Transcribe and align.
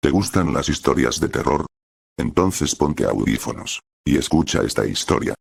¿Te 0.00 0.10
gustan 0.10 0.54
las 0.54 0.68
historias 0.68 1.18
de 1.18 1.28
terror? 1.28 1.66
Entonces 2.16 2.74
ponte 2.76 3.04
audífonos. 3.04 3.80
Y 4.06 4.16
escucha 4.16 4.62
esta 4.62 4.86
historia. 4.86 5.34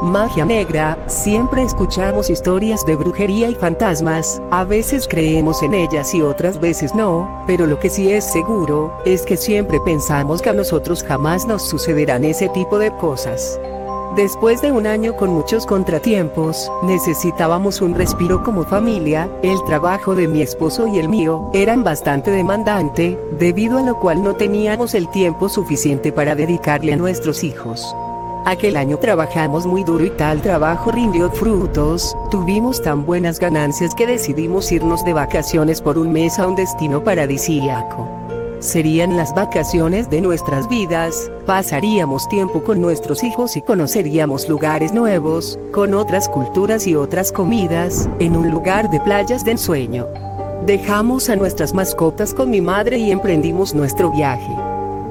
Magia 0.00 0.46
negra, 0.46 0.96
siempre 1.08 1.62
escuchamos 1.62 2.30
historias 2.30 2.86
de 2.86 2.96
brujería 2.96 3.50
y 3.50 3.54
fantasmas, 3.54 4.40
a 4.50 4.64
veces 4.64 5.06
creemos 5.06 5.62
en 5.62 5.74
ellas 5.74 6.14
y 6.14 6.22
otras 6.22 6.58
veces 6.58 6.94
no, 6.94 7.44
pero 7.46 7.66
lo 7.66 7.78
que 7.78 7.90
sí 7.90 8.10
es 8.10 8.24
seguro, 8.24 8.96
es 9.04 9.22
que 9.22 9.36
siempre 9.36 9.78
pensamos 9.84 10.40
que 10.40 10.48
a 10.48 10.54
nosotros 10.54 11.02
jamás 11.02 11.46
nos 11.46 11.68
sucederán 11.68 12.24
ese 12.24 12.48
tipo 12.48 12.78
de 12.78 12.96
cosas. 12.96 13.60
Después 14.16 14.60
de 14.60 14.72
un 14.72 14.88
año 14.88 15.14
con 15.16 15.30
muchos 15.30 15.66
contratiempos, 15.66 16.70
necesitábamos 16.82 17.80
un 17.80 17.94
respiro 17.94 18.42
como 18.42 18.64
familia, 18.64 19.30
el 19.44 19.62
trabajo 19.64 20.16
de 20.16 20.26
mi 20.26 20.42
esposo 20.42 20.88
y 20.88 20.98
el 20.98 21.08
mío 21.08 21.48
eran 21.54 21.84
bastante 21.84 22.32
demandante, 22.32 23.16
debido 23.38 23.78
a 23.78 23.82
lo 23.82 24.00
cual 24.00 24.24
no 24.24 24.34
teníamos 24.34 24.94
el 24.94 25.08
tiempo 25.10 25.48
suficiente 25.48 26.10
para 26.10 26.34
dedicarle 26.34 26.92
a 26.92 26.96
nuestros 26.96 27.44
hijos. 27.44 27.94
Aquel 28.46 28.76
año 28.76 28.98
trabajamos 28.98 29.64
muy 29.64 29.84
duro 29.84 30.04
y 30.04 30.10
tal 30.10 30.42
trabajo 30.42 30.90
rindió 30.90 31.30
frutos, 31.30 32.16
tuvimos 32.32 32.82
tan 32.82 33.06
buenas 33.06 33.38
ganancias 33.38 33.94
que 33.94 34.08
decidimos 34.08 34.72
irnos 34.72 35.04
de 35.04 35.12
vacaciones 35.12 35.80
por 35.80 35.98
un 35.98 36.10
mes 36.10 36.40
a 36.40 36.48
un 36.48 36.56
destino 36.56 37.04
paradisíaco. 37.04 38.29
Serían 38.60 39.16
las 39.16 39.34
vacaciones 39.34 40.10
de 40.10 40.20
nuestras 40.20 40.68
vidas, 40.68 41.32
pasaríamos 41.46 42.28
tiempo 42.28 42.62
con 42.62 42.78
nuestros 42.78 43.24
hijos 43.24 43.56
y 43.56 43.62
conoceríamos 43.62 44.46
lugares 44.50 44.92
nuevos, 44.92 45.58
con 45.72 45.94
otras 45.94 46.28
culturas 46.28 46.86
y 46.86 46.94
otras 46.94 47.32
comidas, 47.32 48.06
en 48.18 48.36
un 48.36 48.50
lugar 48.50 48.90
de 48.90 49.00
playas 49.00 49.46
de 49.46 49.52
ensueño. 49.52 50.06
Dejamos 50.66 51.30
a 51.30 51.36
nuestras 51.36 51.72
mascotas 51.72 52.34
con 52.34 52.50
mi 52.50 52.60
madre 52.60 52.98
y 52.98 53.10
emprendimos 53.10 53.74
nuestro 53.74 54.12
viaje. 54.12 54.54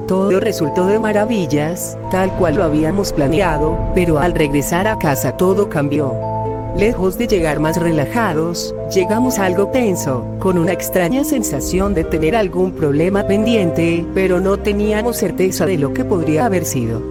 Todo 0.06 0.38
resultó 0.38 0.86
de 0.86 1.00
maravillas, 1.00 1.98
tal 2.12 2.32
cual 2.36 2.54
lo 2.54 2.62
habíamos 2.62 3.12
planeado, 3.12 3.76
pero 3.96 4.20
al 4.20 4.32
regresar 4.32 4.86
a 4.86 4.96
casa 4.96 5.36
todo 5.36 5.68
cambió. 5.68 6.29
Lejos 6.76 7.18
de 7.18 7.26
llegar 7.26 7.58
más 7.58 7.76
relajados, 7.76 8.74
llegamos 8.94 9.38
algo 9.38 9.66
tenso, 9.68 10.24
con 10.38 10.56
una 10.56 10.72
extraña 10.72 11.24
sensación 11.24 11.94
de 11.94 12.04
tener 12.04 12.36
algún 12.36 12.72
problema 12.72 13.26
pendiente, 13.26 14.06
pero 14.14 14.40
no 14.40 14.56
teníamos 14.56 15.16
certeza 15.16 15.66
de 15.66 15.76
lo 15.76 15.92
que 15.92 16.04
podría 16.04 16.46
haber 16.46 16.64
sido. 16.64 17.02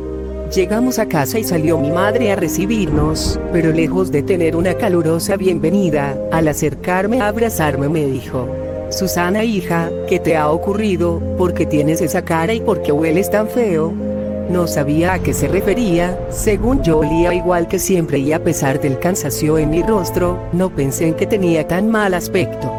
Llegamos 0.56 0.98
a 0.98 1.08
casa 1.08 1.38
y 1.38 1.44
salió 1.44 1.78
mi 1.78 1.92
madre 1.92 2.32
a 2.32 2.36
recibirnos, 2.36 3.40
pero 3.52 3.72
lejos 3.72 4.12
de 4.12 4.24
tener 4.24 4.56
una 4.56 4.74
calurosa 4.74 5.36
bienvenida, 5.36 6.18
al 6.32 6.48
acercarme 6.48 7.22
a 7.22 7.28
abrazarme 7.28 7.90
me 7.90 8.06
dijo, 8.06 8.48
Susana 8.90 9.44
hija, 9.44 9.92
¿qué 10.08 10.20
te 10.20 10.36
ha 10.36 10.50
ocurrido? 10.50 11.20
¿Por 11.38 11.54
qué 11.54 11.68
tienes 11.68 12.02
esa 12.02 12.24
cara 12.24 12.54
y 12.54 12.62
por 12.62 12.82
qué 12.82 12.92
hueles 12.92 13.30
tan 13.30 13.48
feo? 13.48 13.94
No 14.50 14.66
sabía 14.66 15.14
a 15.14 15.20
qué 15.20 15.34
se 15.34 15.48
refería, 15.48 16.20
según 16.32 16.82
yo 16.82 16.98
olía 17.00 17.36
igual 17.36 17.68
que 17.68 17.78
siempre 17.78 18.18
y 18.18 18.34
a 18.34 18.44
pesar 18.44 18.82
del 18.82 18.98
cansancio 18.98 19.60
en 19.60 19.70
mi 19.70 19.84
rostro, 19.84 20.40
no 20.54 20.72
pensé 20.72 21.08
en 21.08 21.14
que 21.14 21.28
tenía 21.28 21.68
tan 21.68 21.90
mal 21.92 22.16
aspecto. 22.16 22.74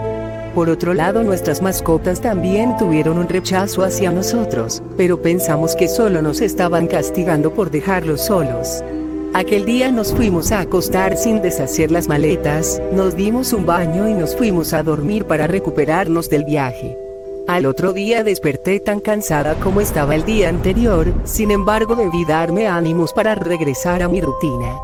Por 0.52 0.68
otro 0.68 0.94
lado, 0.94 1.22
nuestras 1.22 1.62
mascotas 1.62 2.20
también 2.20 2.76
tuvieron 2.76 3.18
un 3.18 3.28
rechazo 3.28 3.84
hacia 3.84 4.10
nosotros, 4.10 4.82
pero 4.96 5.22
pensamos 5.22 5.76
que 5.76 5.86
solo 5.86 6.22
nos 6.22 6.40
estaban 6.40 6.88
castigando 6.88 7.54
por 7.54 7.70
dejarlos 7.70 8.22
solos. 8.22 8.82
Aquel 9.32 9.64
día 9.64 9.92
nos 9.92 10.12
fuimos 10.12 10.50
a 10.50 10.58
acostar 10.58 11.16
sin 11.16 11.40
deshacer 11.40 11.92
las 11.92 12.08
maletas, 12.08 12.82
nos 12.92 13.14
dimos 13.14 13.52
un 13.52 13.64
baño 13.64 14.08
y 14.08 14.14
nos 14.14 14.34
fuimos 14.34 14.72
a 14.72 14.82
dormir 14.82 15.24
para 15.24 15.46
recuperarnos 15.46 16.28
del 16.28 16.44
viaje. 16.44 16.98
Al 17.48 17.66
otro 17.66 17.92
día 17.92 18.22
desperté 18.22 18.80
tan 18.80 19.00
cansada 19.00 19.54
como 19.56 19.80
estaba 19.80 20.14
el 20.14 20.24
día 20.24 20.48
anterior, 20.48 21.12
sin 21.24 21.50
embargo 21.50 21.96
debí 21.96 22.24
darme 22.24 22.68
ánimos 22.68 23.12
para 23.12 23.34
regresar 23.34 24.02
a 24.02 24.08
mi 24.08 24.20
rutina. 24.20 24.78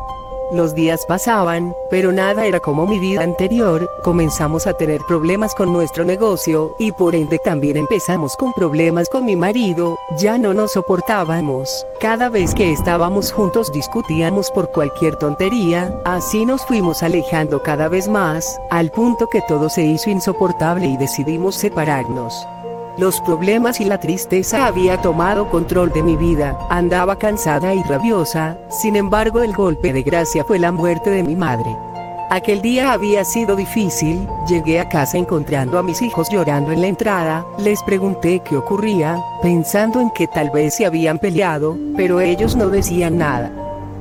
Los 0.49 0.73
días 0.73 1.05
pasaban, 1.05 1.75
pero 1.89 2.13
nada 2.13 2.45
era 2.45 2.61
como 2.61 2.87
mi 2.87 2.99
vida 2.99 3.21
anterior, 3.21 3.89
comenzamos 4.01 4.65
a 4.65 4.73
tener 4.73 5.01
problemas 5.05 5.53
con 5.53 5.73
nuestro 5.73 6.05
negocio, 6.05 6.73
y 6.79 6.93
por 6.93 7.15
ende 7.15 7.37
también 7.37 7.75
empezamos 7.75 8.37
con 8.37 8.53
problemas 8.53 9.09
con 9.09 9.25
mi 9.25 9.35
marido, 9.35 9.97
ya 10.17 10.37
no 10.37 10.53
nos 10.53 10.71
soportábamos, 10.71 11.85
cada 11.99 12.29
vez 12.29 12.53
que 12.55 12.71
estábamos 12.71 13.33
juntos 13.33 13.73
discutíamos 13.73 14.49
por 14.51 14.71
cualquier 14.71 15.17
tontería, 15.17 15.93
así 16.05 16.45
nos 16.45 16.65
fuimos 16.65 17.03
alejando 17.03 17.61
cada 17.61 17.89
vez 17.89 18.07
más, 18.07 18.57
al 18.69 18.89
punto 18.91 19.27
que 19.27 19.41
todo 19.49 19.67
se 19.67 19.83
hizo 19.83 20.09
insoportable 20.09 20.85
y 20.85 20.95
decidimos 20.95 21.55
separarnos. 21.55 22.33
Los 22.97 23.21
problemas 23.21 23.79
y 23.79 23.85
la 23.85 23.99
tristeza 23.99 24.65
había 24.65 24.99
tomado 24.99 25.51
control 25.51 25.91
de 25.91 26.01
mi 26.01 26.15
vida, 26.15 26.57
andaba 26.71 27.19
cansada 27.19 27.75
y 27.75 27.83
rabiosa, 27.83 28.57
sin 28.69 28.95
embargo 28.95 29.43
el 29.43 29.53
golpe 29.53 29.93
de 29.93 30.01
gracia 30.01 30.43
fue 30.43 30.57
la 30.57 30.71
muerte 30.71 31.11
de 31.11 31.21
mi 31.21 31.35
madre. 31.35 31.77
Aquel 32.31 32.59
día 32.63 32.93
había 32.93 33.23
sido 33.23 33.55
difícil, 33.55 34.27
llegué 34.49 34.79
a 34.79 34.89
casa 34.89 35.19
encontrando 35.19 35.77
a 35.77 35.83
mis 35.83 36.01
hijos 36.01 36.27
llorando 36.31 36.71
en 36.71 36.81
la 36.81 36.87
entrada, 36.87 37.45
les 37.59 37.83
pregunté 37.83 38.41
qué 38.43 38.57
ocurría, 38.57 39.23
pensando 39.43 40.01
en 40.01 40.09
que 40.09 40.25
tal 40.25 40.49
vez 40.49 40.73
se 40.73 40.87
habían 40.87 41.19
peleado, 41.19 41.77
pero 41.95 42.19
ellos 42.19 42.55
no 42.55 42.67
decían 42.67 43.19
nada. 43.19 43.51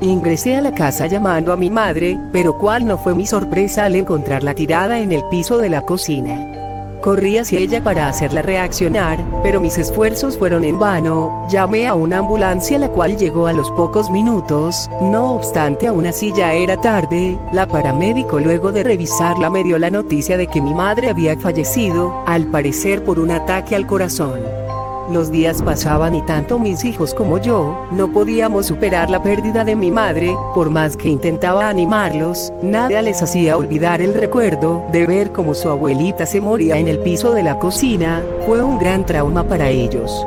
Ingresé 0.00 0.56
a 0.56 0.62
la 0.62 0.74
casa 0.74 1.06
llamando 1.06 1.52
a 1.52 1.56
mi 1.56 1.68
madre, 1.68 2.18
pero 2.32 2.56
cuál 2.56 2.86
no 2.86 2.96
fue 2.96 3.14
mi 3.14 3.26
sorpresa 3.26 3.84
al 3.84 3.94
encontrarla 3.94 4.54
tirada 4.54 5.00
en 5.00 5.12
el 5.12 5.22
piso 5.28 5.58
de 5.58 5.68
la 5.68 5.82
cocina. 5.82 6.65
Corrí 7.06 7.38
hacia 7.38 7.60
ella 7.60 7.84
para 7.84 8.08
hacerla 8.08 8.42
reaccionar, 8.42 9.24
pero 9.44 9.60
mis 9.60 9.78
esfuerzos 9.78 10.36
fueron 10.36 10.64
en 10.64 10.76
vano. 10.76 11.46
Llamé 11.48 11.86
a 11.86 11.94
una 11.94 12.18
ambulancia 12.18 12.80
la 12.80 12.88
cual 12.88 13.16
llegó 13.16 13.46
a 13.46 13.52
los 13.52 13.70
pocos 13.70 14.10
minutos, 14.10 14.90
no 15.00 15.36
obstante 15.36 15.86
aún 15.86 16.04
así 16.06 16.32
ya 16.36 16.52
era 16.52 16.80
tarde. 16.80 17.38
La 17.52 17.68
paramédico 17.68 18.40
luego 18.40 18.72
de 18.72 18.82
revisarla 18.82 19.50
me 19.50 19.62
dio 19.62 19.78
la 19.78 19.88
noticia 19.88 20.36
de 20.36 20.48
que 20.48 20.60
mi 20.60 20.74
madre 20.74 21.08
había 21.08 21.38
fallecido, 21.38 22.24
al 22.26 22.46
parecer 22.46 23.04
por 23.04 23.20
un 23.20 23.30
ataque 23.30 23.76
al 23.76 23.86
corazón. 23.86 24.65
Los 25.10 25.30
días 25.30 25.62
pasaban 25.62 26.16
y 26.16 26.22
tanto 26.22 26.58
mis 26.58 26.84
hijos 26.84 27.14
como 27.14 27.38
yo, 27.38 27.86
no 27.92 28.12
podíamos 28.12 28.66
superar 28.66 29.08
la 29.08 29.22
pérdida 29.22 29.64
de 29.64 29.76
mi 29.76 29.92
madre, 29.92 30.34
por 30.52 30.68
más 30.68 30.96
que 30.96 31.08
intentaba 31.08 31.68
animarlos, 31.68 32.52
nada 32.60 33.00
les 33.02 33.22
hacía 33.22 33.56
olvidar 33.56 34.00
el 34.02 34.14
recuerdo 34.14 34.84
de 34.90 35.06
ver 35.06 35.32
cómo 35.32 35.54
su 35.54 35.68
abuelita 35.68 36.26
se 36.26 36.40
moría 36.40 36.78
en 36.78 36.88
el 36.88 36.98
piso 36.98 37.32
de 37.34 37.44
la 37.44 37.58
cocina, 37.58 38.20
fue 38.46 38.62
un 38.62 38.78
gran 38.78 39.06
trauma 39.06 39.44
para 39.44 39.70
ellos. 39.70 40.26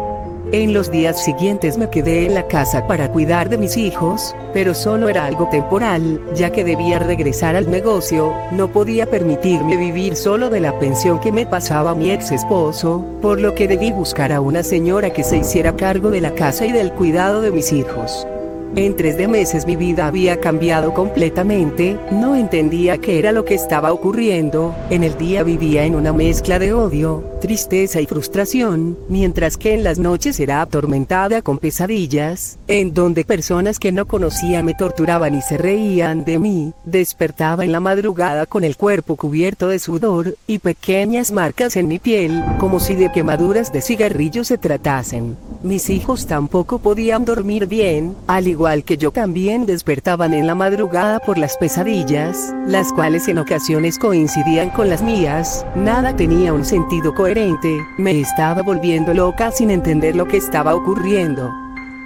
En 0.51 0.73
los 0.73 0.89
días 0.89 1.23
siguientes 1.23 1.77
me 1.77 1.91
quedé 1.91 2.25
en 2.25 2.33
la 2.33 2.47
casa 2.47 2.87
para 2.87 3.11
cuidar 3.11 3.49
de 3.49 3.59
mis 3.59 3.77
hijos, 3.77 4.35
pero 4.51 4.73
solo 4.73 5.07
era 5.07 5.25
algo 5.25 5.47
temporal, 5.49 6.19
ya 6.33 6.49
que 6.49 6.63
debía 6.63 6.97
regresar 6.97 7.55
al 7.55 7.69
negocio, 7.69 8.33
no 8.51 8.67
podía 8.67 9.05
permitirme 9.05 9.77
vivir 9.77 10.15
solo 10.15 10.49
de 10.49 10.59
la 10.59 10.79
pensión 10.79 11.19
que 11.19 11.31
me 11.31 11.45
pasaba 11.45 11.93
mi 11.93 12.09
ex 12.09 12.31
esposo, 12.31 13.05
por 13.21 13.39
lo 13.39 13.53
que 13.53 13.67
debí 13.67 13.91
buscar 13.91 14.31
a 14.31 14.41
una 14.41 14.63
señora 14.63 15.13
que 15.13 15.23
se 15.23 15.37
hiciera 15.37 15.75
cargo 15.75 16.09
de 16.09 16.21
la 16.21 16.33
casa 16.33 16.65
y 16.65 16.71
del 16.71 16.93
cuidado 16.93 17.41
de 17.41 17.51
mis 17.51 17.71
hijos. 17.71 18.25
En 18.75 18.95
tres 18.95 19.17
de 19.17 19.27
meses 19.27 19.65
mi 19.65 19.75
vida 19.75 20.05
había 20.05 20.39
cambiado 20.39 20.93
completamente, 20.93 21.97
no 22.11 22.35
entendía 22.35 22.99
qué 22.99 23.17
era 23.17 23.31
lo 23.31 23.43
que 23.43 23.55
estaba 23.55 23.91
ocurriendo, 23.91 24.75
en 24.91 25.03
el 25.03 25.17
día 25.17 25.41
vivía 25.41 25.85
en 25.85 25.95
una 25.95 26.13
mezcla 26.13 26.59
de 26.59 26.71
odio, 26.71 27.23
tristeza 27.41 27.99
y 27.99 28.05
frustración, 28.05 28.95
mientras 29.09 29.57
que 29.57 29.73
en 29.73 29.83
las 29.83 29.97
noches 29.97 30.39
era 30.39 30.61
atormentada 30.61 31.41
con 31.41 31.57
pesadillas, 31.57 32.59
en 32.67 32.93
donde 32.93 33.25
personas 33.25 33.79
que 33.79 33.91
no 33.91 34.05
conocía 34.05 34.61
me 34.61 34.75
torturaban 34.75 35.33
y 35.33 35.41
se 35.41 35.57
reían 35.57 36.23
de 36.23 36.37
mí, 36.37 36.73
despertaba 36.85 37.65
en 37.65 37.71
la 37.71 37.79
madrugada 37.79 38.45
con 38.45 38.63
el 38.63 38.77
cuerpo 38.77 39.15
cubierto 39.15 39.67
de 39.67 39.79
sudor, 39.79 40.35
y 40.45 40.59
pequeñas 40.59 41.31
marcas 41.31 41.75
en 41.75 41.87
mi 41.87 41.97
piel, 41.97 42.43
como 42.59 42.79
si 42.79 42.93
de 42.93 43.11
quemaduras 43.11 43.73
de 43.73 43.81
cigarrillo 43.81 44.43
se 44.43 44.59
tratasen. 44.59 45.37
Mis 45.63 45.89
hijos 45.89 46.27
tampoco 46.27 46.77
podían 46.77 47.25
dormir 47.25 47.65
bien, 47.65 48.15
al 48.27 48.47
igual 48.47 48.58
que 48.85 48.97
yo 48.97 49.11
también 49.11 49.65
despertaban 49.65 50.33
en 50.33 50.45
la 50.45 50.53
madrugada 50.53 51.19
por 51.19 51.37
las 51.37 51.55
pesadillas, 51.55 52.53
las 52.67 52.91
cuales 52.91 53.29
en 53.29 53.37
ocasiones 53.37 53.97
coincidían 53.97 54.69
con 54.69 54.89
las 54.89 55.01
mías, 55.01 55.65
nada 55.75 56.13
tenía 56.13 56.51
un 56.51 56.65
sentido 56.65 57.15
coherente, 57.15 57.79
me 57.97 58.19
estaba 58.19 58.61
volviendo 58.61 59.13
loca 59.13 59.51
sin 59.51 59.71
entender 59.71 60.13
lo 60.13 60.27
que 60.27 60.35
estaba 60.35 60.75
ocurriendo. 60.75 61.49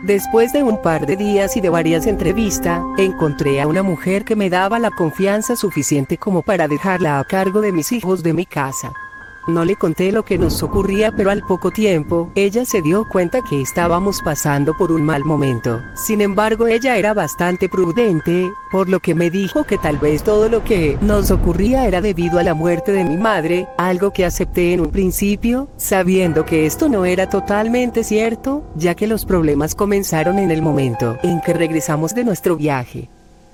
Después 0.04 0.54
de 0.54 0.62
un 0.62 0.80
par 0.80 1.08
de 1.08 1.16
días 1.16 1.58
y 1.58 1.62
de 1.62 1.70
varias 1.70 2.06
entrevistas, 2.06 2.84
encontré 3.00 3.60
a 3.60 3.68
una 3.68 3.82
mujer 3.82 4.24
que 4.24 4.36
me 4.36 4.52
daba 4.52 4.78
la 4.78 4.92
confianza 4.92 5.56
suficiente 5.56 6.20
como 6.20 6.44
para 6.44 6.68
dejarla 6.68 7.18
a 7.20 7.24
cargo 7.24 7.62
de 7.62 7.72
mis 7.72 7.92
hijos 7.92 8.22
de 8.22 8.34
mi 8.34 8.46
casa. 8.46 8.94
No 9.48 9.66
le 9.66 9.76
conté 9.76 10.12
lo 10.12 10.24
que 10.24 10.38
nos 10.38 10.64
ocurría, 10.64 11.12
pero 11.16 11.32
al 11.32 11.44
poco 11.44 11.72
tiempo, 11.72 12.32
ella 12.36 12.66
se 12.66 12.82
dio 12.82 13.08
cuenta 13.08 13.42
que 13.42 13.62
estábamos 13.62 14.22
pasando 14.22 14.76
por 14.78 14.92
un 14.92 15.04
mal 15.04 15.24
momento. 15.26 15.82
Sin 15.96 16.22
embargo, 16.22 16.68
ella 16.68 16.98
era 16.98 17.14
bastante 17.14 17.70
prudente, 17.70 18.52
por 18.72 18.90
lo 18.90 19.00
que 19.00 19.16
me 19.16 19.30
dijo 19.30 19.64
que 19.64 19.78
tal 19.78 19.98
vez 19.98 20.24
todo 20.24 20.50
lo 20.50 20.64
que 20.64 20.98
nos 21.02 21.32
ocurría 21.32 21.88
era 21.88 22.02
debido 22.02 22.40
a 22.40 22.44
la 22.44 22.54
muerte 22.54 22.92
de 22.92 23.04
mi 23.04 23.18
madre, 23.18 23.68
algo 23.78 24.12
que 24.12 24.26
acepté 24.26 24.74
en 24.74 24.82
un 24.82 24.92
principio, 24.92 25.70
sabiendo 25.78 26.46
que 26.46 26.66
esto 26.66 26.90
no 26.90 27.06
era 27.06 27.30
totalmente 27.30 28.04
cierto, 28.04 28.64
ya 28.76 28.96
que 28.96 29.08
los 29.08 29.26
problemas 29.26 29.76
comenzaron 29.76 30.40
en 30.40 30.52
el 30.52 30.62
momento 30.62 31.18
en 31.24 31.42
que 31.42 31.54
regresamos 31.54 32.16
de 32.16 32.24
nuestro 32.24 32.56
viaje. 32.56 33.10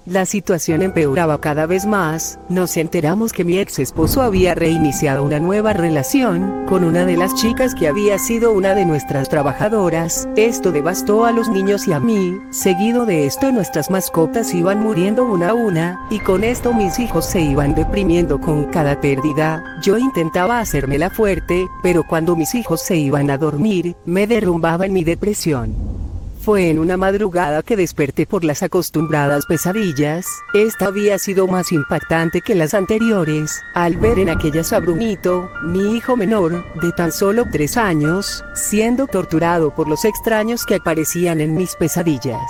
La 0.09 0.25
situación 0.25 0.81
empeoraba 0.81 1.39
cada 1.39 1.67
vez 1.67 1.85
más, 1.85 2.39
nos 2.50 2.77
enteramos 2.77 3.31
que 3.31 3.45
mi 3.45 3.59
ex 3.59 3.77
esposo 3.77 4.23
había 4.23 4.56
reiniciado 4.56 5.23
una 5.23 5.39
nueva 5.39 5.71
relación 5.71 6.65
con 6.67 6.83
una 6.83 7.06
de 7.06 7.15
las 7.15 7.35
chicas 7.35 7.75
que 7.75 7.88
había 7.88 8.17
sido 8.17 8.51
una 8.51 8.73
de 8.73 8.85
nuestras 8.85 9.29
trabajadoras, 9.29 10.27
esto 10.35 10.71
devastó 10.71 11.25
a 11.25 11.31
los 11.31 11.47
niños 11.47 11.88
y 11.88 11.94
a 11.94 12.00
mí, 12.00 12.35
seguido 12.50 13.06
de 13.06 13.27
esto 13.27 13.51
nuestras 13.51 13.91
mascotas 13.91 14.51
iban 14.56 14.79
muriendo 14.79 15.25
una 15.25 15.50
a 15.50 15.53
una, 15.53 16.07
y 16.09 16.17
con 16.17 16.44
esto 16.44 16.73
mis 16.73 16.97
hijos 16.97 17.27
se 17.27 17.41
iban 17.41 17.75
deprimiendo 17.75 18.41
con 18.41 18.65
cada 18.65 19.00
pérdida, 19.00 19.63
yo 19.83 20.00
intentaba 20.00 20.59
hacérmela 20.59 21.12
fuerte, 21.12 21.67
pero 21.83 22.03
cuando 22.03 22.35
mis 22.35 22.55
hijos 22.55 22.81
se 22.81 22.95
iban 22.95 23.29
a 23.29 23.38
dormir, 23.38 23.95
me 24.07 24.25
derrumbaba 24.25 24.88
en 24.88 24.94
mi 24.94 25.03
depresión. 25.03 25.99
Fue 26.41 26.69
en 26.69 26.80
una 26.80 26.95
madrugada 26.95 27.63
que 27.63 27.75
desperté 27.75 28.25
por 28.25 28.45
las 28.45 28.63
acostumbradas 28.63 29.45
pesadillas, 29.45 30.25
esta 30.53 30.86
había 30.86 31.19
sido 31.19 31.47
más 31.47 31.74
impactante 31.74 32.39
que 32.39 32.56
las 32.56 32.74
anteriores, 32.74 33.62
al 33.74 33.97
ver 33.97 34.19
en 34.19 34.30
aquellas 34.30 34.71
a 34.71 34.80
Brunito, 34.80 35.51
mi 35.63 35.97
hijo 35.97 36.15
menor, 36.15 36.63
de 36.81 36.94
tan 36.94 37.12
solo 37.12 37.45
tres 37.51 37.75
años, 37.75 38.41
siendo 38.56 39.06
torturado 39.06 39.75
por 39.75 39.89
los 39.89 40.06
extraños 40.06 40.65
que 40.65 40.75
aparecían 40.75 41.41
en 41.41 41.56
mis 41.56 41.75
pesadillas. 41.75 42.50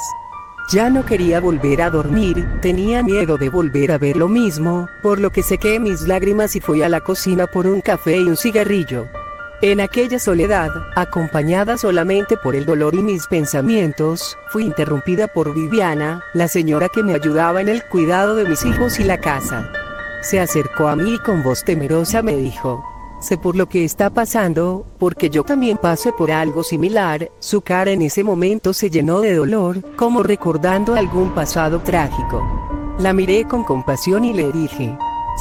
Ya 0.72 0.92
no 0.92 1.04
quería 1.04 1.40
volver 1.40 1.82
a 1.82 1.90
dormir, 1.90 2.48
tenía 2.62 3.02
miedo 3.02 3.40
de 3.40 3.50
volver 3.50 3.92
a 3.92 3.98
ver 3.98 4.18
lo 4.18 4.28
mismo, 4.28 4.88
por 5.02 5.20
lo 5.20 5.32
que 5.32 5.42
sequé 5.42 5.80
mis 5.80 6.02
lágrimas 6.02 6.56
y 6.56 6.60
fui 6.60 6.84
a 6.84 6.90
la 6.90 7.02
cocina 7.02 7.48
por 7.48 7.66
un 7.66 7.82
café 7.82 8.18
y 8.18 8.28
un 8.28 8.38
cigarrillo. 8.38 9.08
En 9.62 9.82
aquella 9.82 10.20
soledad, 10.20 10.70
acompañada 10.96 11.78
solamente 11.78 12.38
por 12.38 12.56
el 12.56 12.66
dolor 12.66 12.96
y 12.96 13.04
mis 13.04 13.28
pensamientos, 13.28 14.38
fui 14.48 14.64
interrumpida 14.64 15.28
por 15.28 15.54
Viviana, 15.54 16.24
la 16.34 16.48
señora 16.48 16.88
que 16.88 17.04
me 17.04 17.14
ayudaba 17.14 17.60
en 17.60 17.68
el 17.68 17.84
cuidado 17.84 18.36
de 18.36 18.46
mis 18.46 18.64
hijos 18.64 19.02
y 19.02 19.04
la 19.04 19.20
casa. 19.20 19.70
Se 20.22 20.40
acercó 20.40 20.88
a 20.88 20.96
mí 20.96 21.16
y 21.16 21.20
con 21.20 21.44
voz 21.44 21.66
temerosa 21.66 22.22
me 22.22 22.38
dijo, 22.38 22.86
sé 23.20 23.38
por 23.38 23.58
lo 23.58 23.68
que 23.68 23.84
está 23.84 24.10
pasando, 24.10 24.86
porque 24.98 25.30
yo 25.30 25.44
también 25.44 25.76
pasé 25.76 26.14
por 26.14 26.32
algo 26.32 26.64
similar, 26.64 27.30
su 27.40 27.60
cara 27.60 27.92
en 27.92 28.02
ese 28.02 28.24
momento 28.24 28.72
se 28.74 28.90
llenó 28.90 29.20
de 29.20 29.36
dolor, 29.36 29.84
como 29.98 30.24
recordando 30.24 30.96
algún 30.96 31.36
pasado 31.36 31.82
trágico. 31.82 32.42
La 32.98 33.12
miré 33.12 33.44
con 33.44 33.66
compasión 33.66 34.24
y 34.24 34.32
le 34.32 34.54
dije, 34.54 34.98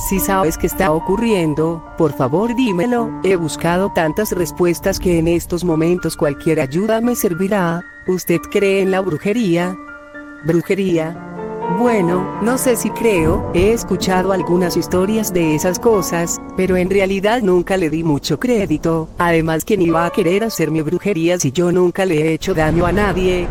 si 0.06 0.20
sabes 0.20 0.56
qué 0.56 0.66
está 0.66 0.92
ocurriendo, 0.92 1.82
por 1.98 2.12
favor 2.12 2.54
dímelo, 2.54 3.10
he 3.24 3.36
buscado 3.36 3.90
tantas 3.92 4.32
respuestas 4.32 5.00
que 5.00 5.18
en 5.18 5.26
estos 5.26 5.64
momentos 5.64 6.16
cualquier 6.16 6.60
ayuda 6.60 7.00
me 7.00 7.16
servirá. 7.16 7.82
¿Usted 8.06 8.38
cree 8.50 8.80
en 8.82 8.90
la 8.90 9.00
brujería? 9.00 9.76
¿Brujería? 10.44 11.24
Bueno, 11.78 12.40
no 12.40 12.56
sé 12.56 12.76
si 12.76 12.88
creo, 12.90 13.50
he 13.54 13.72
escuchado 13.72 14.32
algunas 14.32 14.76
historias 14.76 15.32
de 15.32 15.54
esas 15.54 15.78
cosas, 15.78 16.40
pero 16.56 16.76
en 16.76 16.88
realidad 16.88 17.42
nunca 17.42 17.76
le 17.76 17.90
di 17.90 18.02
mucho 18.02 18.38
crédito, 18.38 19.10
además 19.18 19.64
¿quién 19.66 19.82
iba 19.82 20.06
a 20.06 20.10
querer 20.10 20.44
hacerme 20.44 20.82
brujería 20.82 21.38
si 21.38 21.52
yo 21.52 21.70
nunca 21.70 22.06
le 22.06 22.22
he 22.22 22.32
hecho 22.32 22.54
daño 22.54 22.86
a 22.86 22.92
nadie? 22.92 23.46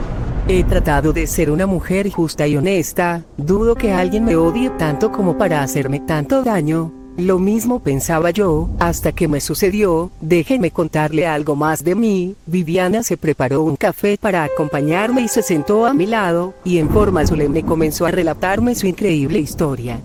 He 0.50 0.64
tratado 0.64 1.12
de 1.12 1.28
ser 1.28 1.52
una 1.52 1.68
mujer 1.68 2.10
justa 2.10 2.48
y 2.48 2.56
honesta, 2.56 3.26
dudo 3.36 3.76
que 3.76 3.92
alguien 3.92 4.24
me 4.24 4.38
odie 4.38 4.70
tanto 4.70 5.12
como 5.12 5.38
para 5.38 5.62
hacerme 5.62 6.00
tanto 6.00 6.42
daño. 6.42 6.94
Lo 7.18 7.38
mismo 7.38 7.82
pensaba 7.82 8.32
yo, 8.32 8.70
hasta 8.80 9.12
que 9.12 9.28
me 9.28 9.42
sucedió, 9.42 10.10
déjenme 10.22 10.72
contarle 10.72 11.28
algo 11.28 11.58
más 11.58 11.84
de 11.84 11.96
mí, 11.96 12.36
Viviana 12.46 13.04
se 13.04 13.18
preparó 13.18 13.62
un 13.62 13.76
café 13.76 14.18
para 14.18 14.46
acompañarme 14.46 15.20
y 15.20 15.28
se 15.28 15.42
sentó 15.42 15.86
a 15.86 15.94
mi 15.94 16.06
lado, 16.06 16.54
y 16.64 16.78
en 16.78 16.90
forma 16.92 17.28
solemne 17.28 17.64
comenzó 17.64 18.06
a 18.06 18.12
relatarme 18.12 18.74
su 18.74 18.88
increíble 18.88 19.40
historia. 19.40 20.00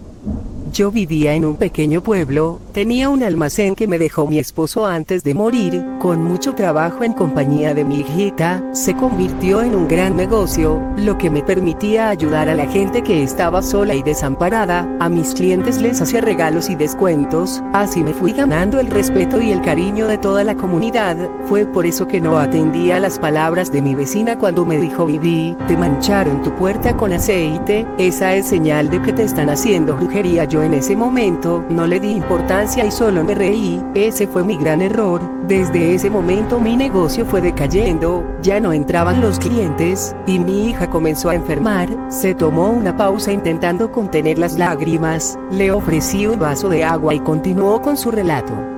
Yo 0.73 0.91
vivía 0.91 1.35
en 1.35 1.45
un 1.45 1.57
pequeño 1.57 2.03
pueblo, 2.03 2.59
tenía 2.73 3.11
un 3.11 3.23
almacén 3.23 3.75
que 3.75 3.87
me 3.87 3.99
dejó 3.99 4.27
mi 4.27 4.39
esposo 4.39 4.87
antes 4.87 5.23
de 5.25 5.35
morir, 5.35 5.85
con 6.01 6.25
mucho 6.25 6.55
trabajo 6.55 7.05
en 7.05 7.13
compañía 7.13 7.75
de 7.75 7.85
mi 7.85 8.01
hijita, 8.01 8.63
se 8.73 8.95
convirtió 8.95 9.63
en 9.63 9.75
un 9.75 9.87
gran 9.89 10.17
negocio, 10.17 10.83
lo 10.97 11.19
que 11.19 11.31
me 11.31 11.43
permitía 11.43 12.09
ayudar 12.09 12.49
a 12.49 12.55
la 12.55 12.67
gente 12.67 13.03
que 13.03 13.23
estaba 13.23 13.63
sola 13.63 13.95
y 13.95 14.03
desamparada, 14.03 14.89
a 15.01 15.09
mis 15.09 15.35
clientes 15.35 15.81
les 15.83 16.01
hacía 16.01 16.23
regalos 16.23 16.71
y 16.71 16.75
descuentos, 16.75 17.63
así 17.75 18.03
me 18.03 18.15
fui 18.15 18.33
ganando 18.33 18.81
el 18.81 18.87
respeto 18.87 19.41
y 19.41 19.53
el 19.53 19.61
cariño 19.61 20.09
de 20.09 20.19
toda 20.19 20.43
la 20.43 20.55
comunidad, 20.55 21.17
fue 21.45 21.67
por 21.67 21.85
eso 21.85 22.09
que 22.09 22.21
no 22.21 22.39
atendía 22.39 22.99
las 23.01 23.19
palabras 23.19 23.71
de 23.71 23.83
mi 23.83 23.95
vecina 23.95 24.39
cuando 24.39 24.65
me 24.65 24.79
dijo 24.79 25.05
Vivi, 25.05 25.57
te 25.69 25.77
mancharon 25.77 26.43
tu 26.43 26.51
puerta 26.55 26.97
con 26.97 27.13
aceite, 27.13 27.87
esa 27.99 28.35
es 28.35 28.47
señal 28.47 28.89
de 28.89 29.03
que 29.03 29.13
te 29.13 29.25
están 29.25 29.51
haciendo 29.51 29.95
brujería 29.95 30.45
yo 30.47 30.63
en 30.63 30.73
ese 30.75 30.97
momento 30.97 31.65
no 31.69 31.87
le 31.87 32.01
di 32.01 32.13
importancia 32.13 32.62
y 32.63 32.91
solo 32.93 33.25
me 33.25 33.35
reí, 33.35 33.83
ese 33.93 34.29
fue 34.29 34.45
mi 34.45 34.57
gran 34.57 34.83
error, 34.83 35.21
desde 35.49 35.95
ese 35.95 36.09
momento 36.09 36.61
mi 36.61 36.77
negocio 36.77 37.27
fue 37.27 37.41
decayendo, 37.41 38.25
ya 38.41 38.61
no 38.61 38.73
entraban 38.73 39.21
los 39.21 39.41
clientes, 39.41 40.15
y 40.29 40.39
mi 40.39 40.69
hija 40.69 40.89
comenzó 40.89 41.31
a 41.31 41.35
enfermar, 41.35 41.89
se 42.09 42.37
tomó 42.37 42.71
una 42.71 42.97
pausa 42.97 43.33
intentando 43.33 43.91
contener 43.91 44.39
las 44.39 44.59
lágrimas, 44.59 45.37
le 45.51 45.73
ofrecí 45.73 46.29
un 46.29 46.39
vaso 46.39 46.69
de 46.69 46.85
agua 46.85 47.15
y 47.15 47.21
continuó 47.21 47.83
con 47.83 47.97
su 47.97 48.13
relato. 48.13 48.72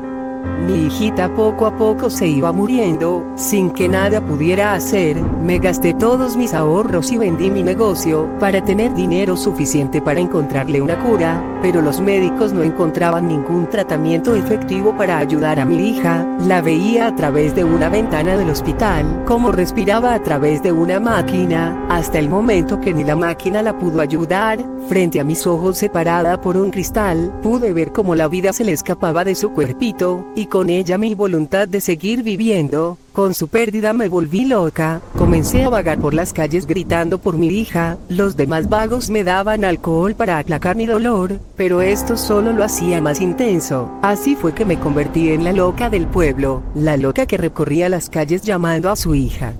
Mi 0.66 0.86
hijita 0.86 1.28
poco 1.34 1.66
a 1.66 1.76
poco 1.76 2.08
se 2.08 2.26
iba 2.26 2.50
muriendo, 2.50 3.22
sin 3.36 3.70
que 3.70 3.86
nada 3.86 4.24
pudiera 4.24 4.72
hacer, 4.72 5.20
me 5.20 5.58
gasté 5.58 5.92
todos 5.92 6.38
mis 6.38 6.54
ahorros 6.54 7.12
y 7.12 7.18
vendí 7.18 7.50
mi 7.50 7.62
negocio, 7.62 8.30
para 8.40 8.64
tener 8.64 8.94
dinero 8.94 9.36
suficiente 9.36 10.00
para 10.00 10.20
encontrarle 10.20 10.80
una 10.80 10.98
cura, 10.98 11.42
pero 11.60 11.82
los 11.82 12.00
médicos 12.00 12.54
no 12.54 12.62
encontraban 12.62 13.28
ningún 13.28 13.68
tratamiento 13.68 14.34
efectivo 14.34 14.96
para 14.96 15.18
ayudar 15.18 15.60
a 15.60 15.66
mi 15.66 15.88
hija, 15.88 16.26
la 16.46 16.62
veía 16.62 17.08
a 17.08 17.14
través 17.14 17.54
de 17.54 17.64
una 17.64 17.90
ventana 17.90 18.36
del 18.36 18.48
hospital, 18.48 19.22
como 19.26 19.52
respiraba 19.52 20.14
a 20.14 20.22
través 20.22 20.62
de 20.62 20.72
una 20.72 20.98
máquina, 20.98 21.86
hasta 21.90 22.18
el 22.18 22.30
momento 22.30 22.80
que 22.80 22.94
ni 22.94 23.04
la 23.04 23.16
máquina 23.16 23.62
la 23.62 23.78
pudo 23.78 24.00
ayudar, 24.00 24.64
frente 24.88 25.20
a 25.20 25.24
mis 25.24 25.46
ojos 25.46 25.78
separada 25.78 26.40
por 26.40 26.56
un 26.56 26.70
cristal, 26.70 27.32
pude 27.42 27.72
ver 27.72 27.92
cómo 27.92 28.14
la 28.14 28.28
vida 28.28 28.52
se 28.52 28.64
le 28.64 28.72
escapaba 28.72 29.24
de 29.24 29.34
su 29.34 29.52
cuerpito, 29.52 30.24
y 30.34 30.46
con 30.46 30.70
ella 30.70 30.98
mi 30.98 31.14
voluntad 31.14 31.68
de 31.68 31.80
seguir 31.80 32.22
viviendo, 32.22 32.98
con 33.12 33.34
su 33.34 33.48
pérdida 33.48 33.92
me 33.92 34.08
volví 34.08 34.44
loca, 34.44 35.00
comencé 35.16 35.64
a 35.64 35.68
vagar 35.68 35.98
por 35.98 36.14
las 36.14 36.32
calles 36.32 36.66
gritando 36.66 37.18
por 37.18 37.36
mi 37.36 37.48
hija, 37.48 37.98
los 38.08 38.36
demás 38.36 38.68
vagos 38.68 39.10
me 39.10 39.24
daban 39.24 39.64
alcohol 39.64 40.14
para 40.14 40.38
aplacar 40.38 40.76
mi 40.76 40.86
dolor, 40.86 41.38
pero 41.56 41.80
esto 41.80 42.16
solo 42.16 42.52
lo 42.52 42.64
hacía 42.64 43.00
más 43.00 43.20
intenso, 43.20 43.90
así 44.02 44.34
fue 44.34 44.54
que 44.54 44.64
me 44.64 44.78
convertí 44.78 45.30
en 45.30 45.44
la 45.44 45.52
loca 45.52 45.90
del 45.90 46.06
pueblo, 46.06 46.62
la 46.74 46.96
loca 46.96 47.26
que 47.26 47.36
recorría 47.36 47.88
las 47.88 48.10
calles 48.10 48.42
llamando 48.42 48.90
a 48.90 48.96
su 48.96 49.14
hija. 49.14 49.54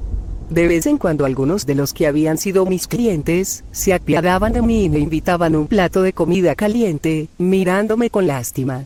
De 0.51 0.69
vez 0.69 0.87
en 0.87 0.99
cuando 0.99 1.25
algunos 1.25 1.65
de 1.65 1.75
los 1.75 1.95
que 1.95 2.07
habían 2.07 2.37
sido 2.37 2.67
mis 2.67 2.87
clientes, 2.87 3.65
se 3.73 3.95
apiadaban 3.95 4.53
de 4.53 4.63
mí 4.63 4.85
y 4.85 4.89
me 4.91 4.99
invitaban 4.99 5.57
un 5.57 5.67
plato 5.67 6.03
de 6.03 6.13
comida 6.13 6.55
caliente, 6.55 7.29
mirándome 7.39 8.11
con 8.11 8.27
lástima. 8.27 8.85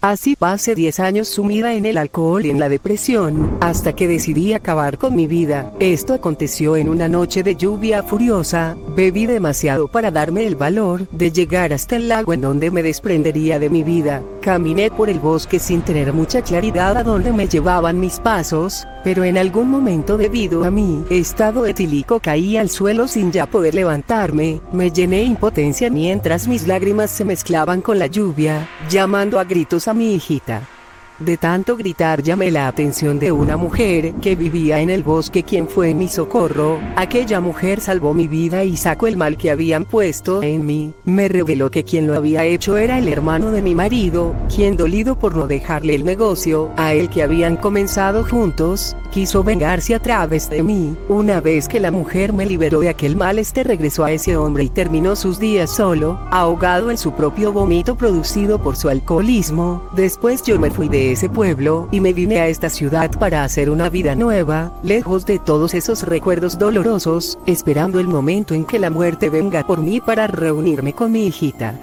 Así 0.00 0.36
pasé 0.36 0.76
10 0.76 1.00
años 1.00 1.26
sumida 1.26 1.74
en 1.74 1.84
el 1.84 1.98
alcohol 1.98 2.46
y 2.46 2.50
en 2.50 2.60
la 2.60 2.68
depresión, 2.68 3.58
hasta 3.60 3.94
que 3.94 4.06
decidí 4.06 4.52
acabar 4.52 4.96
con 4.96 5.16
mi 5.16 5.26
vida. 5.26 5.72
Esto 5.80 6.14
aconteció 6.14 6.76
en 6.76 6.88
una 6.88 7.08
noche 7.08 7.42
de 7.42 7.56
lluvia 7.56 8.04
furiosa, 8.04 8.76
bebí 8.94 9.26
demasiado 9.26 9.88
para 9.88 10.12
darme 10.12 10.46
el 10.46 10.54
valor 10.54 11.08
de 11.10 11.32
llegar 11.32 11.72
hasta 11.72 11.96
el 11.96 12.06
lago 12.06 12.32
en 12.32 12.42
donde 12.42 12.70
me 12.70 12.84
desprendería 12.84 13.58
de 13.58 13.70
mi 13.70 13.82
vida. 13.82 14.22
Caminé 14.40 14.88
por 14.88 15.10
el 15.10 15.18
bosque 15.18 15.58
sin 15.58 15.82
tener 15.82 16.12
mucha 16.12 16.42
claridad 16.42 16.96
a 16.96 17.02
dónde 17.02 17.32
me 17.32 17.48
llevaban 17.48 17.98
mis 17.98 18.20
pasos, 18.20 18.86
pero 19.08 19.24
en 19.24 19.38
algún 19.38 19.70
momento 19.70 20.18
debido 20.18 20.64
a 20.64 20.70
mi 20.70 21.02
estado 21.08 21.64
etílico 21.64 22.20
caí 22.20 22.58
al 22.58 22.68
suelo 22.68 23.08
sin 23.08 23.32
ya 23.32 23.46
poder 23.46 23.74
levantarme, 23.74 24.60
me 24.70 24.90
llené 24.90 25.22
impotencia 25.22 25.88
mientras 25.88 26.46
mis 26.46 26.66
lágrimas 26.66 27.10
se 27.10 27.24
mezclaban 27.24 27.80
con 27.80 27.98
la 27.98 28.06
lluvia, 28.06 28.68
llamando 28.90 29.40
a 29.40 29.44
gritos 29.44 29.88
a 29.88 29.94
mi 29.94 30.12
hijita. 30.12 30.77
De 31.18 31.36
tanto 31.36 31.76
gritar 31.76 32.22
llamé 32.22 32.52
la 32.52 32.68
atención 32.68 33.18
de 33.18 33.32
una 33.32 33.56
mujer 33.56 34.14
que 34.22 34.36
vivía 34.36 34.78
en 34.78 34.88
el 34.88 35.02
bosque 35.02 35.42
quien 35.42 35.68
fue 35.68 35.92
mi 35.92 36.06
socorro. 36.06 36.78
Aquella 36.94 37.40
mujer 37.40 37.80
salvó 37.80 38.14
mi 38.14 38.28
vida 38.28 38.62
y 38.62 38.76
sacó 38.76 39.08
el 39.08 39.16
mal 39.16 39.36
que 39.36 39.50
habían 39.50 39.84
puesto 39.84 40.44
en 40.44 40.64
mí. 40.64 40.94
Me 41.04 41.26
reveló 41.26 41.72
que 41.72 41.82
quien 41.82 42.06
lo 42.06 42.14
había 42.14 42.44
hecho 42.44 42.76
era 42.76 42.98
el 42.98 43.08
hermano 43.08 43.50
de 43.50 43.62
mi 43.62 43.74
marido, 43.74 44.32
quien 44.54 44.76
dolido 44.76 45.18
por 45.18 45.34
no 45.34 45.48
dejarle 45.48 45.96
el 45.96 46.04
negocio 46.04 46.70
a 46.76 46.94
él 46.94 47.08
que 47.08 47.24
habían 47.24 47.56
comenzado 47.56 48.24
juntos, 48.24 48.96
quiso 49.10 49.42
vengarse 49.42 49.96
a 49.96 49.98
través 49.98 50.48
de 50.48 50.62
mí. 50.62 50.96
Una 51.08 51.40
vez 51.40 51.66
que 51.66 51.80
la 51.80 51.90
mujer 51.90 52.32
me 52.32 52.46
liberó 52.46 52.78
de 52.78 52.90
aquel 52.90 53.16
mal, 53.16 53.40
este 53.40 53.64
regresó 53.64 54.04
a 54.04 54.12
ese 54.12 54.36
hombre 54.36 54.62
y 54.62 54.68
terminó 54.68 55.16
sus 55.16 55.40
días 55.40 55.74
solo, 55.74 56.20
ahogado 56.30 56.92
en 56.92 56.98
su 56.98 57.10
propio 57.12 57.52
vómito 57.52 57.96
producido 57.96 58.62
por 58.62 58.76
su 58.76 58.88
alcoholismo. 58.88 59.82
Después 59.96 60.44
yo 60.44 60.60
me 60.60 60.70
fui 60.70 60.88
ese 61.12 61.28
pueblo 61.28 61.88
y 61.90 62.00
me 62.00 62.12
vine 62.12 62.40
a 62.40 62.48
esta 62.48 62.70
ciudad 62.70 63.10
para 63.18 63.44
hacer 63.44 63.70
una 63.70 63.88
vida 63.88 64.14
nueva, 64.14 64.72
lejos 64.82 65.26
de 65.26 65.38
todos 65.38 65.74
esos 65.74 66.02
recuerdos 66.02 66.58
dolorosos, 66.58 67.38
esperando 67.46 68.00
el 68.00 68.08
momento 68.08 68.54
en 68.54 68.64
que 68.64 68.78
la 68.78 68.90
muerte 68.90 69.30
venga 69.30 69.66
por 69.66 69.80
mí 69.80 70.00
para 70.00 70.26
reunirme 70.26 70.92
con 70.92 71.12
mi 71.12 71.26
hijita. 71.26 71.74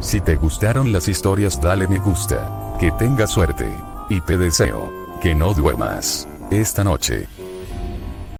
Si 0.00 0.20
te 0.20 0.36
gustaron 0.36 0.92
las 0.92 1.08
historias 1.08 1.60
dale 1.60 1.86
me 1.86 1.98
gusta, 1.98 2.76
que 2.80 2.90
tengas 2.92 3.30
suerte, 3.30 3.68
y 4.08 4.20
te 4.20 4.38
deseo, 4.38 4.90
que 5.20 5.34
no 5.34 5.52
duermas, 5.52 6.26
esta 6.50 6.82
noche. 6.82 7.39